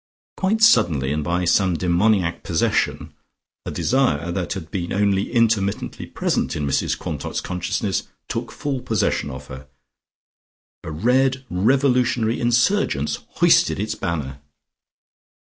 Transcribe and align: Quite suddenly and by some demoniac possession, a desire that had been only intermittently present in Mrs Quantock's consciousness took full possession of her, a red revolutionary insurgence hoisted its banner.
Quite 0.35 0.63
suddenly 0.63 1.13
and 1.13 1.23
by 1.23 1.45
some 1.45 1.75
demoniac 1.75 2.41
possession, 2.41 3.13
a 3.67 3.69
desire 3.69 4.31
that 4.31 4.53
had 4.53 4.71
been 4.71 4.91
only 4.91 5.31
intermittently 5.31 6.07
present 6.07 6.55
in 6.55 6.65
Mrs 6.65 6.97
Quantock's 6.97 7.39
consciousness 7.39 8.07
took 8.27 8.51
full 8.51 8.81
possession 8.81 9.29
of 9.29 9.45
her, 9.45 9.67
a 10.83 10.89
red 10.89 11.45
revolutionary 11.51 12.39
insurgence 12.39 13.19
hoisted 13.35 13.79
its 13.79 13.93
banner. 13.93 14.41